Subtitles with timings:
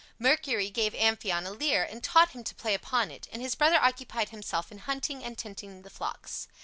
[0.17, 3.77] Mercury gave Amphion a lyre and taught him to play upon it, and his brother
[3.79, 6.47] occupied himself in hunting and tending the flocks.